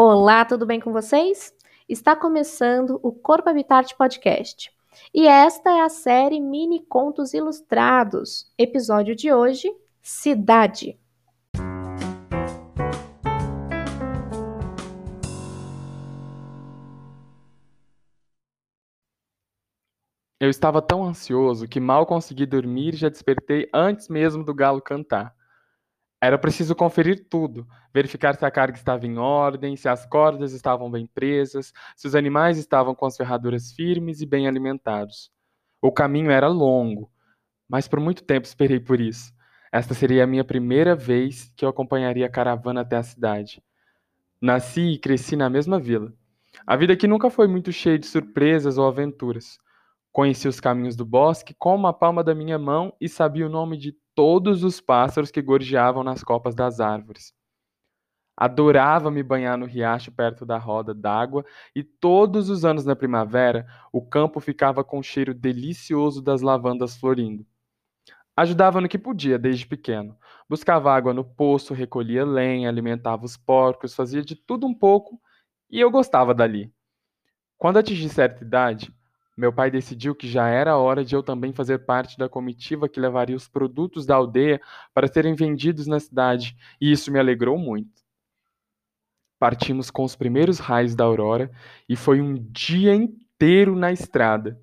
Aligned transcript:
Olá, 0.00 0.44
tudo 0.44 0.64
bem 0.64 0.78
com 0.78 0.92
vocês? 0.92 1.52
Está 1.88 2.14
começando 2.14 3.00
o 3.02 3.10
Corpo 3.10 3.50
Habitat 3.50 3.96
Podcast. 3.96 4.70
E 5.12 5.26
esta 5.26 5.70
é 5.70 5.80
a 5.80 5.88
série 5.88 6.40
Mini 6.40 6.86
Contos 6.86 7.34
Ilustrados. 7.34 8.48
Episódio 8.56 9.16
de 9.16 9.32
hoje: 9.32 9.68
Cidade. 10.00 10.96
Eu 20.38 20.48
estava 20.48 20.80
tão 20.80 21.02
ansioso 21.02 21.66
que 21.66 21.80
mal 21.80 22.06
consegui 22.06 22.46
dormir 22.46 22.94
e 22.94 22.98
já 22.98 23.08
despertei 23.08 23.68
antes 23.74 24.08
mesmo 24.08 24.44
do 24.44 24.54
galo 24.54 24.80
cantar. 24.80 25.36
Era 26.20 26.36
preciso 26.36 26.74
conferir 26.74 27.28
tudo, 27.28 27.66
verificar 27.94 28.34
se 28.34 28.44
a 28.44 28.50
carga 28.50 28.76
estava 28.76 29.06
em 29.06 29.18
ordem, 29.18 29.76
se 29.76 29.88
as 29.88 30.04
cordas 30.04 30.52
estavam 30.52 30.90
bem 30.90 31.06
presas, 31.06 31.72
se 31.96 32.08
os 32.08 32.14
animais 32.14 32.58
estavam 32.58 32.94
com 32.94 33.06
as 33.06 33.16
ferraduras 33.16 33.72
firmes 33.72 34.20
e 34.20 34.26
bem 34.26 34.48
alimentados. 34.48 35.30
O 35.80 35.92
caminho 35.92 36.32
era 36.32 36.48
longo, 36.48 37.08
mas 37.68 37.86
por 37.86 38.00
muito 38.00 38.24
tempo 38.24 38.46
esperei 38.46 38.80
por 38.80 39.00
isso. 39.00 39.32
Esta 39.70 39.94
seria 39.94 40.24
a 40.24 40.26
minha 40.26 40.42
primeira 40.42 40.96
vez 40.96 41.52
que 41.56 41.64
eu 41.64 41.68
acompanharia 41.68 42.26
a 42.26 42.30
caravana 42.30 42.80
até 42.80 42.96
a 42.96 43.02
cidade. 43.02 43.62
Nasci 44.40 44.94
e 44.94 44.98
cresci 44.98 45.36
na 45.36 45.48
mesma 45.48 45.78
vila. 45.78 46.12
A 46.66 46.74
vida 46.74 46.94
aqui 46.94 47.06
nunca 47.06 47.30
foi 47.30 47.46
muito 47.46 47.70
cheia 47.70 47.98
de 47.98 48.06
surpresas 48.06 48.76
ou 48.76 48.88
aventuras. 48.88 49.58
Conheci 50.10 50.48
os 50.48 50.58
caminhos 50.58 50.96
do 50.96 51.04
bosque 51.04 51.54
como 51.56 51.86
a 51.86 51.92
palma 51.92 52.24
da 52.24 52.34
minha 52.34 52.58
mão 52.58 52.92
e 53.00 53.08
sabia 53.08 53.46
o 53.46 53.50
nome 53.50 53.76
de 53.76 53.94
todos 54.18 54.64
os 54.64 54.80
pássaros 54.80 55.30
que 55.30 55.40
gorjeavam 55.40 56.02
nas 56.02 56.24
copas 56.24 56.52
das 56.52 56.80
árvores. 56.80 57.32
Adorava 58.36 59.12
me 59.12 59.22
banhar 59.22 59.56
no 59.56 59.64
riacho 59.64 60.10
perto 60.10 60.44
da 60.44 60.58
roda 60.58 60.92
d'água 60.92 61.44
e 61.72 61.84
todos 61.84 62.50
os 62.50 62.64
anos 62.64 62.84
na 62.84 62.96
primavera 62.96 63.64
o 63.92 64.04
campo 64.04 64.40
ficava 64.40 64.82
com 64.82 64.98
o 64.98 65.04
cheiro 65.04 65.32
delicioso 65.32 66.20
das 66.20 66.42
lavandas 66.42 66.96
florindo. 66.96 67.46
Ajudava 68.36 68.80
no 68.80 68.88
que 68.88 68.98
podia 68.98 69.38
desde 69.38 69.64
pequeno. 69.64 70.18
Buscava 70.48 70.92
água 70.92 71.14
no 71.14 71.22
poço, 71.22 71.72
recolhia 71.72 72.24
lenha, 72.24 72.68
alimentava 72.68 73.24
os 73.24 73.36
porcos, 73.36 73.94
fazia 73.94 74.22
de 74.22 74.34
tudo 74.34 74.66
um 74.66 74.74
pouco 74.74 75.20
e 75.70 75.78
eu 75.78 75.92
gostava 75.92 76.34
dali. 76.34 76.72
Quando 77.56 77.76
atingi 77.76 78.08
certa 78.08 78.42
idade, 78.42 78.92
meu 79.38 79.52
pai 79.52 79.70
decidiu 79.70 80.16
que 80.16 80.26
já 80.26 80.48
era 80.48 80.76
hora 80.76 81.04
de 81.04 81.14
eu 81.14 81.22
também 81.22 81.52
fazer 81.52 81.78
parte 81.86 82.18
da 82.18 82.28
comitiva 82.28 82.88
que 82.88 82.98
levaria 82.98 83.36
os 83.36 83.46
produtos 83.46 84.04
da 84.04 84.16
aldeia 84.16 84.60
para 84.92 85.06
serem 85.06 85.32
vendidos 85.32 85.86
na 85.86 86.00
cidade, 86.00 86.56
e 86.80 86.90
isso 86.90 87.12
me 87.12 87.20
alegrou 87.20 87.56
muito. 87.56 88.02
Partimos 89.38 89.92
com 89.92 90.02
os 90.02 90.16
primeiros 90.16 90.58
raios 90.58 90.96
da 90.96 91.04
aurora 91.04 91.52
e 91.88 91.94
foi 91.94 92.20
um 92.20 92.34
dia 92.50 92.92
inteiro 92.92 93.76
na 93.76 93.92
estrada. 93.92 94.60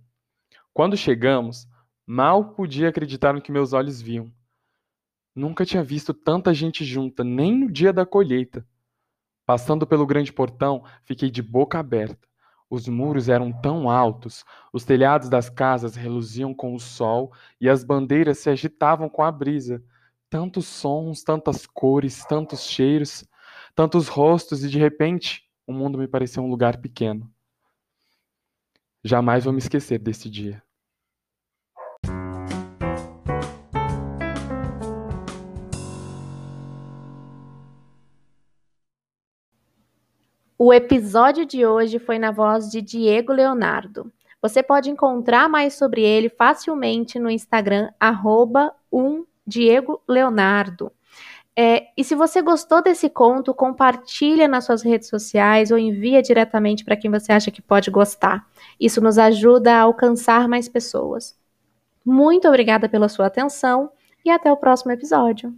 Quando 0.73 0.97
chegamos, 0.97 1.65
mal 2.05 2.53
podia 2.53 2.89
acreditar 2.89 3.31
no 3.33 3.41
que 3.41 3.53
meus 3.53 3.71
olhos 3.71 4.01
viam. 4.01 4.29
Nunca 5.33 5.65
tinha 5.65 5.83
visto 5.83 6.13
tanta 6.13 6.53
gente 6.53 6.83
junta, 6.83 7.23
nem 7.23 7.57
no 7.57 7.71
dia 7.71 7.93
da 7.93 8.05
colheita. 8.05 8.67
Passando 9.45 9.87
pelo 9.87 10.05
grande 10.05 10.33
portão, 10.33 10.83
fiquei 11.05 11.31
de 11.31 11.41
boca 11.41 11.79
aberta. 11.79 12.27
Os 12.69 12.88
muros 12.88 13.30
eram 13.30 13.52
tão 13.52 13.89
altos, 13.89 14.44
os 14.73 14.83
telhados 14.83 15.30
das 15.30 15.49
casas 15.49 15.95
reluziam 15.95 16.53
com 16.53 16.73
o 16.73 16.80
sol 16.80 17.31
e 17.61 17.69
as 17.69 17.83
bandeiras 17.83 18.39
se 18.39 18.49
agitavam 18.49 19.08
com 19.08 19.23
a 19.23 19.31
brisa. 19.31 19.83
Tantos 20.30 20.66
sons, 20.66 21.23
tantas 21.23 21.67
cores, 21.67 22.25
tantos 22.25 22.63
cheiros, 22.63 23.23
tantos 23.75 24.08
rostos 24.08 24.63
e 24.63 24.69
de 24.69 24.80
repente 24.80 25.43
o 25.67 25.73
mundo 25.73 25.97
me 25.97 26.08
pareceu 26.08 26.43
um 26.43 26.49
lugar 26.49 26.77
pequeno. 26.77 27.31
Jamais 29.03 29.43
vou 29.43 29.53
me 29.53 29.59
esquecer 29.59 29.99
desse 29.99 30.30
dia. 30.30 30.63
O 40.58 40.73
episódio 40.73 41.45
de 41.45 41.66
hoje 41.66 41.99
foi 41.99 42.17
na 42.17 42.32
voz 42.32 42.71
de 42.71 42.82
Diego 42.82 43.33
Leonardo. 43.33 44.10
Você 44.42 44.64
pode 44.64 44.89
encontrar 44.89 45.49
mais 45.49 45.73
sobre 45.73 46.02
ele 46.02 46.30
facilmente 46.30 47.20
no 47.20 47.30
Instagram, 47.30 47.92
arroba 47.99 48.73
um 48.89 49.26
Diego 49.45 50.02
Leonardo. 50.08 50.89
É, 51.58 51.88
e 51.98 52.05
se 52.05 52.15
você 52.15 52.42
gostou 52.42 52.82
desse 52.82 53.10
conto, 53.10 53.54
compartilha 53.54 54.48
nas 54.48 54.64
suas 54.64 54.82
redes 54.82 55.10
sociais 55.10 55.71
ou 55.71 55.77
envia 55.77 56.21
diretamente 56.21 56.86
para 56.86 56.95
quem 56.95 57.11
você 57.11 57.33
acha 57.33 57.52
que 57.52 57.61
pode 57.61 57.92
gostar. 57.92 58.48
Isso 58.80 59.02
nos 59.02 59.17
ajuda 59.17 59.73
a 59.73 59.82
alcançar 59.82 60.48
mais 60.48 60.70
pessoas. 60.70 61.38
Muito 62.05 62.48
obrigada 62.48 62.88
pela 62.88 63.10
sua 63.10 63.26
atenção 63.26 63.92
e 64.23 64.30
até 64.30 64.49
o 64.49 64.58
próximo 64.58 64.94
episódio. 64.94 65.54